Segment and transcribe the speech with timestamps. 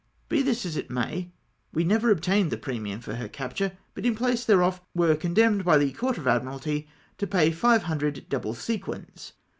[0.29, 1.29] Be this as it may,
[1.71, 5.61] we never ob tained the premium for her capture, but in place thereof were condemned
[5.61, 6.87] hy the Court of Admiralty
[7.19, 9.33] to ixiy five Jaindred double sequins